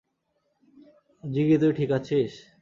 [1.23, 2.31] জিগি তুই ঠিক আছিস?